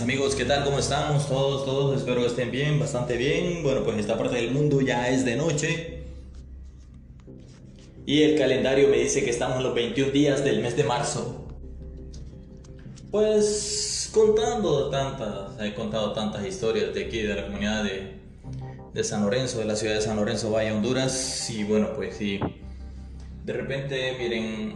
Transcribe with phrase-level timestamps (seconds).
[0.00, 0.64] Amigos, ¿qué tal?
[0.64, 1.28] ¿Cómo estamos?
[1.28, 3.62] Todos, todos, espero que estén bien, bastante bien.
[3.62, 6.04] Bueno, pues esta parte del mundo ya es de noche.
[8.06, 11.44] Y el calendario me dice que estamos en los 21 días del mes de marzo.
[13.10, 18.14] Pues contando tantas, he contado tantas historias de aquí, de la comunidad de,
[18.94, 21.50] de San Lorenzo, de la ciudad de San Lorenzo, Valle, Honduras.
[21.50, 22.40] Y bueno, pues sí,
[23.44, 24.74] de repente, miren,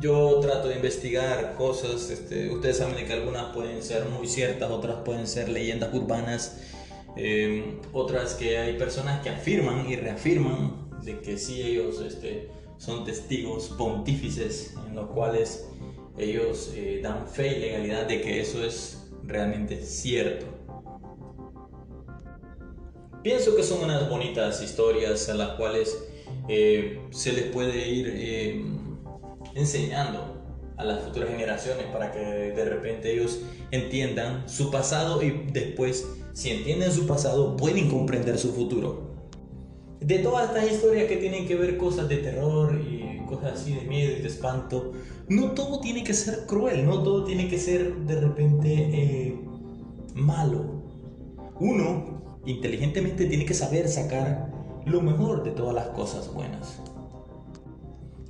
[0.00, 4.98] yo trato de investigar cosas, este, ustedes saben que algunas pueden ser muy ciertas, otras
[5.04, 6.60] pueden ser leyendas urbanas,
[7.16, 12.48] eh, otras que hay personas que afirman y reafirman de que sí ellos este,
[12.78, 15.68] son testigos pontífices en los cuales
[16.18, 20.46] ellos eh, dan fe y legalidad de que eso es realmente cierto.
[23.22, 25.96] Pienso que son unas bonitas historias a las cuales
[26.48, 28.83] eh, se les puede ir
[29.54, 30.44] enseñando
[30.76, 36.50] a las futuras generaciones para que de repente ellos entiendan su pasado y después, si
[36.50, 39.14] entienden su pasado, pueden comprender su futuro.
[40.00, 43.82] De todas estas historias que tienen que ver cosas de terror y cosas así de
[43.82, 44.92] miedo y de espanto,
[45.28, 49.40] no todo tiene que ser cruel, no todo tiene que ser de repente eh,
[50.14, 50.82] malo.
[51.60, 54.52] Uno inteligentemente tiene que saber sacar
[54.84, 56.80] lo mejor de todas las cosas buenas.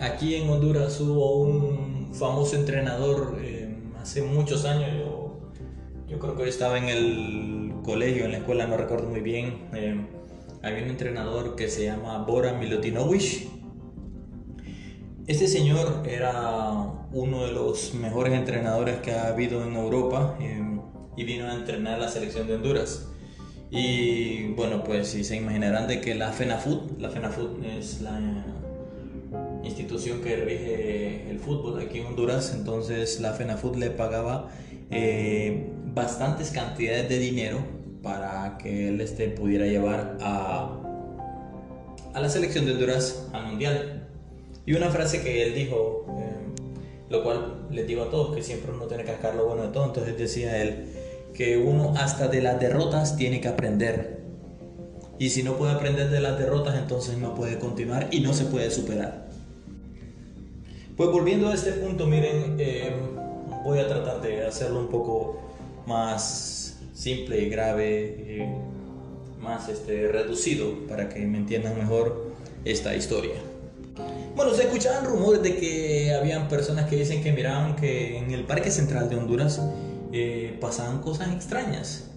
[0.00, 4.88] Aquí en Honduras hubo un famoso entrenador eh, hace muchos años.
[6.08, 9.68] Yo, creo que estaba en el colegio, en la escuela, no recuerdo muy bien.
[9.74, 10.00] Eh,
[10.62, 13.50] había un entrenador que se llama Bora Milutinovic.
[15.26, 16.72] Este señor era
[17.12, 20.80] uno de los mejores entrenadores que ha habido en Europa eh,
[21.18, 23.06] y vino a entrenar la selección de Honduras.
[23.70, 28.18] Y bueno, pues si se imaginarán de que la FENAFUT, la FENAFUT es la
[29.90, 34.48] institución que rige el fútbol aquí en Honduras, entonces la FENAFUT le pagaba
[34.88, 37.58] eh, bastantes cantidades de dinero
[38.00, 40.78] para que él este, pudiera llevar a,
[42.14, 44.08] a la selección de Honduras al Mundial.
[44.64, 46.62] Y una frase que él dijo, eh,
[47.08, 49.68] lo cual les digo a todos, que siempre uno tiene que sacar lo bueno de
[49.70, 50.86] todo, entonces decía él,
[51.34, 54.20] que uno hasta de las derrotas tiene que aprender.
[55.18, 58.44] Y si no puede aprender de las derrotas, entonces no puede continuar y no se
[58.44, 59.29] puede superar.
[61.00, 62.92] Pues volviendo a este punto, miren, eh,
[63.64, 65.40] voy a tratar de hacerlo un poco
[65.86, 68.54] más simple, y grave, eh,
[69.40, 72.34] más este, reducido para que me entiendan mejor
[72.66, 73.36] esta historia.
[74.36, 78.44] Bueno, se escuchaban rumores de que habían personas que dicen que miraban que en el
[78.44, 79.58] Parque Central de Honduras
[80.12, 82.10] eh, pasaban cosas extrañas.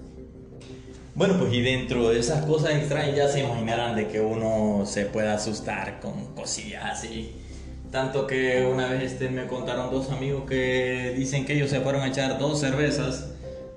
[1.16, 5.06] Bueno, pues y dentro de esas cosas extrañas ya se imaginarán de que uno se
[5.06, 7.43] pueda asustar con cosillas así
[7.94, 12.02] tanto que una vez este, me contaron dos amigos que dicen que ellos se fueron
[12.02, 13.30] a echar dos cervezas.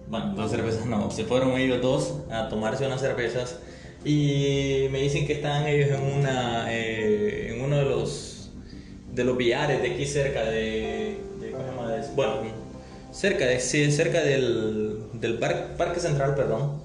[0.09, 3.59] Bueno, dos cervezas no, se fueron ellos dos a tomarse unas cervezas.
[4.07, 8.51] Y me dicen que estaban ellos en, una, eh, en uno de los,
[9.13, 11.19] de los billares de aquí cerca de,
[12.15, 12.37] bueno,
[13.13, 16.81] cerca, de, cerca del, del parque central, perdón,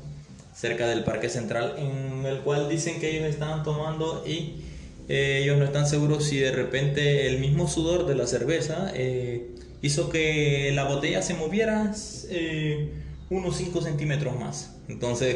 [0.53, 4.65] cerca del parque central, en el cual dicen que ellos estaban tomando y
[5.13, 9.49] eh, ellos no están seguros si de repente el mismo sudor de la cerveza eh,
[9.81, 11.93] hizo que la botella se moviera
[12.29, 12.93] eh,
[13.29, 14.77] unos 5 centímetros más.
[14.87, 15.35] Entonces,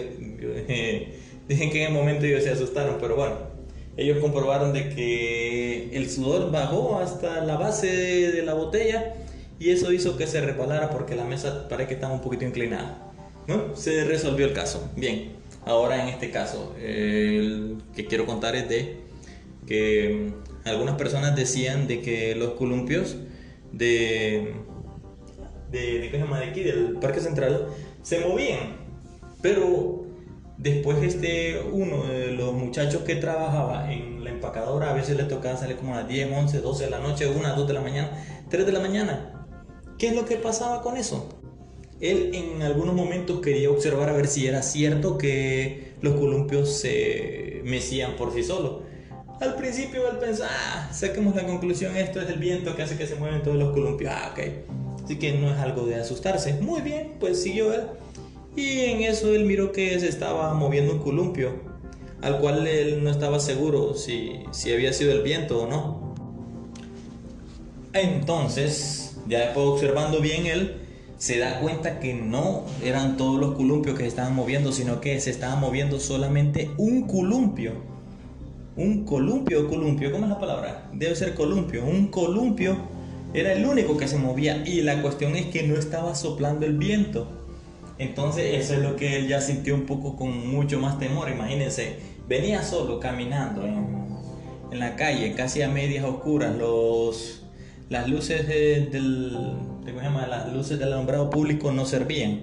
[1.49, 3.35] dicen que en el momento ellos se asustaron, pero bueno,
[3.97, 7.87] ellos comprobaron de que el sudor bajó hasta la base
[8.31, 9.13] de, la botella
[9.59, 13.11] y eso hizo que se repalara porque la mesa parece que estaba un poquito inclinada.
[13.47, 13.75] ¿no?
[13.75, 14.89] Se resolvió el caso.
[14.95, 15.33] Bien.
[15.65, 19.04] Ahora en este caso, el que quiero contar es de
[19.65, 20.33] que
[20.63, 23.17] algunas personas decían de que los columpios
[23.71, 24.53] de,
[25.71, 27.67] de, de, de aquí, del Parque Central,
[28.01, 28.77] se movían.
[29.41, 30.05] Pero
[30.57, 35.57] después este, uno de los muchachos que trabajaba en la empacadora, a veces le tocaba
[35.57, 38.11] salir como a las 10, 11, 12 de la noche, 1, 2 de la mañana,
[38.49, 39.47] 3 de la mañana.
[39.97, 41.29] ¿Qué es lo que pasaba con eso?
[42.01, 47.61] Él en algunos momentos quería observar a ver si era cierto que los columpios se
[47.63, 48.81] mecían por sí solos.
[49.41, 53.05] Al principio él pensaba, ah, saquemos la conclusión, esto es el viento que hace que
[53.05, 54.13] se mueven todos los columpios.
[54.15, 55.03] Ah, ok.
[55.03, 56.53] Así que no es algo de asustarse.
[56.61, 57.81] Muy bien, pues siguió él.
[58.55, 61.51] Y en eso él miró que se estaba moviendo un columpio,
[62.21, 66.15] al cual él no estaba seguro si, si había sido el viento o no.
[67.93, 70.77] Entonces, ya después observando bien él,
[71.17, 75.19] se da cuenta que no eran todos los columpios que se estaban moviendo, sino que
[75.19, 77.94] se estaba moviendo solamente un columpio.
[78.77, 80.89] Un columpio columpio, ¿cómo es la palabra?
[80.93, 81.85] Debe ser columpio.
[81.85, 82.77] Un columpio
[83.33, 86.77] era el único que se movía y la cuestión es que no estaba soplando el
[86.77, 87.27] viento.
[87.97, 91.29] Entonces eso es lo que él ya sintió un poco con mucho más temor.
[91.29, 94.07] Imagínense, venía solo caminando en,
[94.71, 97.45] en la calle, casi a medias oscuras, los
[97.89, 99.31] las luces del,
[99.85, 100.27] llama?
[100.27, 102.41] Las luces del alumbrado público no servían.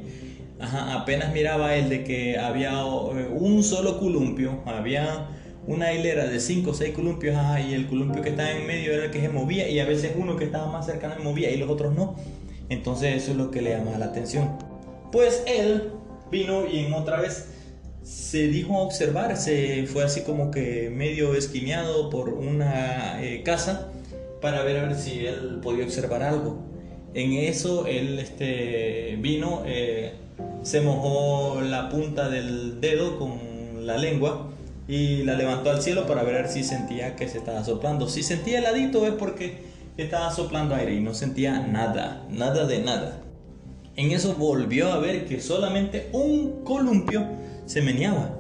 [0.61, 5.29] apenas miraba él de que había eh, un solo columpio, había
[5.67, 7.37] una hilera de 5 o 6 columpios
[7.69, 10.13] y el columpio que estaba en medio era el que se movía y a veces
[10.17, 12.17] uno que estaba más cercano se movía y los otros no.
[12.69, 14.51] Entonces eso es lo que le llamaba la atención.
[15.13, 15.93] Pues él
[16.31, 17.49] vino y en otra vez
[18.03, 23.89] se dijo a observar, se fue así como que medio esquineado por una eh, casa
[24.41, 26.59] para ver a ver si él podía observar algo.
[27.15, 30.15] En eso él este, vino, eh,
[30.63, 34.52] se mojó la punta del dedo con la lengua
[34.93, 38.11] y la levantó al cielo para ver si sentía que se estaba soplando.
[38.11, 39.63] Si sentía heladito es porque
[39.97, 43.23] estaba soplando aire y no sentía nada, nada de nada.
[43.97, 47.27] En eso volvió a ver que solamente un columpio
[47.65, 48.39] se meneaba.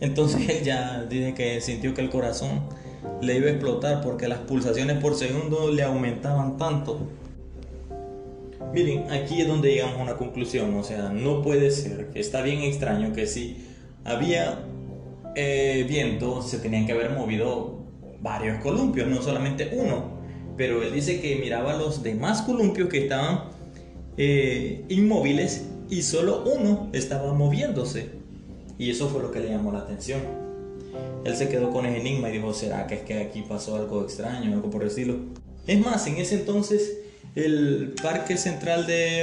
[0.00, 2.62] Entonces él ya dice que sintió que el corazón
[3.20, 6.98] le iba a explotar porque las pulsaciones por segundo le aumentaban tanto.
[8.74, 12.62] Miren, aquí es donde llegamos a una conclusión, o sea, no puede ser, está bien
[12.62, 13.68] extraño que si
[14.04, 14.64] había
[15.34, 17.84] eh, viento se tenían que haber movido
[18.20, 20.20] varios columpios, no solamente uno,
[20.56, 23.44] pero él dice que miraba los demás columpios que estaban
[24.16, 28.10] eh, inmóviles y solo uno estaba moviéndose.
[28.78, 30.20] Y eso fue lo que le llamó la atención
[31.24, 34.02] él se quedó con ese enigma y dijo, ¿será que es que aquí pasó algo
[34.02, 35.16] extraño, algo por el estilo?
[35.66, 36.98] Es más, en ese entonces
[37.34, 39.22] el Parque Central de,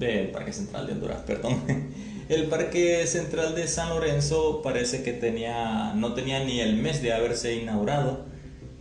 [0.00, 1.60] el Parque Central de Honduras, perdón,
[2.34, 7.12] el Parque Central de San Lorenzo parece que tenía, no tenía ni el mes de
[7.12, 8.24] haberse inaugurado,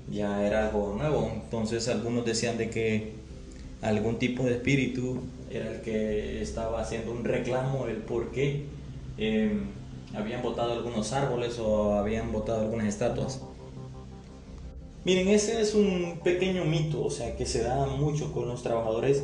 [0.09, 3.13] ya era algo nuevo, entonces algunos decían de que
[3.81, 5.21] algún tipo de espíritu
[5.51, 8.65] era el que estaba haciendo un reclamo del por qué.
[9.17, 9.51] Eh,
[10.15, 13.41] habían botado algunos árboles o habían botado algunas estatuas.
[15.05, 19.23] Miren, ese es un pequeño mito, o sea, que se da mucho con los trabajadores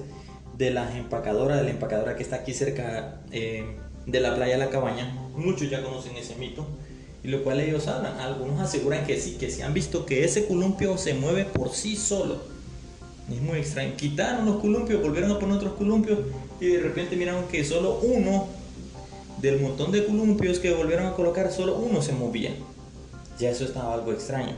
[0.57, 4.60] de la empacadora, de la empacadora que está aquí cerca eh, de la playa de
[4.60, 5.13] la cabaña.
[5.36, 6.65] Muchos ya conocen ese mito,
[7.24, 8.20] y lo cual ellos hablan.
[8.20, 11.96] Algunos aseguran que sí, que sí han visto que ese columpio se mueve por sí
[11.96, 12.38] solo.
[13.32, 13.96] Es muy extraño.
[13.96, 16.20] Quitaron los columpios, volvieron a poner otros columpios,
[16.60, 18.48] y de repente miraron que solo uno
[19.41, 22.51] del montón de columpios que volvieron a colocar, solo uno se movía.
[23.39, 24.53] Ya eso estaba algo extraño.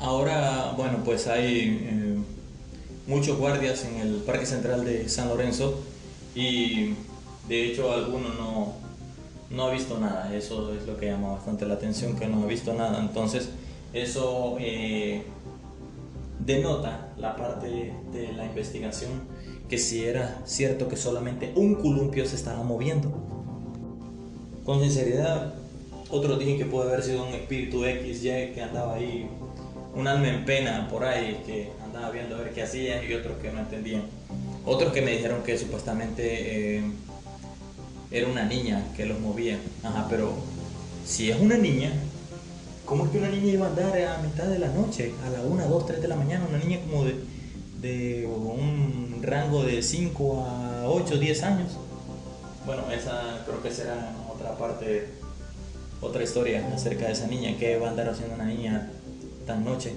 [0.00, 2.16] Ahora, bueno, pues hay eh,
[3.06, 5.80] muchos guardias en el Parque Central de San Lorenzo
[6.34, 6.94] y
[7.48, 8.74] de hecho alguno no,
[9.50, 10.34] no ha visto nada.
[10.34, 13.00] Eso es lo que llama bastante la atención, que no ha visto nada.
[13.00, 13.48] Entonces,
[13.92, 15.22] eso eh,
[16.44, 19.10] denota la parte de la investigación
[19.68, 23.12] que si era cierto que solamente un columpio se estaba moviendo.
[24.64, 25.54] Con sinceridad,
[26.10, 29.28] otros dicen que puede haber sido un espíritu XY que andaba ahí,
[29.94, 33.38] un alma en pena por ahí, que andaba viendo a ver qué hacía y otros
[33.38, 34.02] que no entendían.
[34.64, 36.82] Otros que me dijeron que supuestamente eh,
[38.10, 39.58] era una niña que los movía.
[39.82, 40.32] Ajá, pero
[41.06, 41.92] si es una niña,
[42.84, 45.42] ¿cómo es que una niña iba a andar a mitad de la noche, a la
[45.42, 46.46] 1, 2, 3 de la mañana?
[46.48, 47.16] Una niña como de
[47.80, 51.68] de un rango de 5 a 8, 10 años.
[52.66, 55.08] Bueno, esa creo que será otra parte,
[56.00, 58.90] otra historia acerca de esa niña, que va a andar haciendo una niña
[59.46, 59.92] tan noche.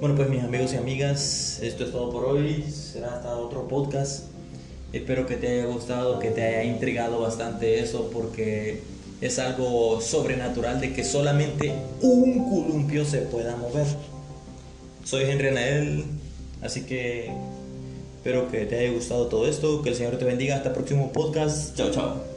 [0.00, 2.62] Bueno, pues mis amigos y amigas, esto es todo por hoy.
[2.70, 4.29] Será hasta otro podcast.
[4.92, 8.80] Espero que te haya gustado, que te haya intrigado bastante eso, porque
[9.20, 13.86] es algo sobrenatural de que solamente un columpio se pueda mover.
[15.04, 16.04] Soy Henry Nael,
[16.62, 17.30] así que
[18.16, 20.56] espero que te haya gustado todo esto, que el Señor te bendiga.
[20.56, 21.76] Hasta el próximo podcast.
[21.76, 22.29] Chao, chao.